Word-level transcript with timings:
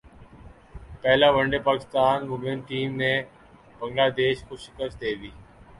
پہلا 1.01 1.27
one 1.35 1.45
day 1.51 1.59
Pakistan 1.69 2.17
women 2.29 2.57
team 2.67 2.89
نے 3.01 3.13
بنگلہ 3.79 4.09
دیش 4.17 4.37
کو 4.47 4.53
شکست 4.65 4.95
دے 5.01 5.11
دی 5.19 5.31